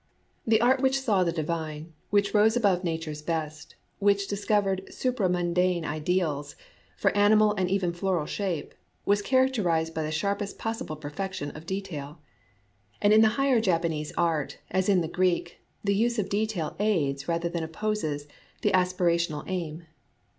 The 0.47 0.59
art 0.61 0.81
which 0.81 0.99
saw 0.99 1.23
the 1.23 1.31
divine, 1.31 1.93
which 2.09 2.33
rose 2.33 2.55
above 2.57 2.83
nature's 2.83 3.21
best, 3.21 3.75
which 3.99 4.27
discovered 4.27 4.83
supramundane 4.87 5.83
ideals 5.85 6.55
for 6.97 7.15
animal 7.15 7.53
and 7.53 7.69
even 7.69 7.93
floral 7.93 8.25
shapes, 8.25 8.75
was 9.05 9.21
character 9.21 9.69
ized 9.69 9.93
by 9.93 10.01
the 10.01 10.09
sharpest 10.09 10.57
possible 10.57 10.95
perfection 10.95 11.51
of 11.51 11.67
detail. 11.67 12.17
And 12.99 13.13
in 13.13 13.21
the 13.21 13.27
higher 13.37 13.61
Japanese 13.61 14.11
art, 14.17 14.57
as 14.71 14.89
in 14.89 15.01
the 15.01 15.07
Greek, 15.07 15.59
the 15.83 15.93
use 15.93 16.17
of 16.17 16.29
detail 16.29 16.75
aids 16.79 17.27
rather 17.27 17.47
than 17.47 17.61
opposes 17.61 18.27
the 18.63 18.71
aspirational 18.71 19.43
aim. 19.45 19.85